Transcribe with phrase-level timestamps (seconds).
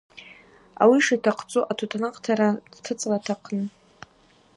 [0.81, 3.63] Ауи йшитахъдзу атутанакътара дтыцӏра атахъын.